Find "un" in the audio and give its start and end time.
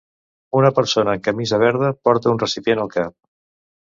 2.31-2.39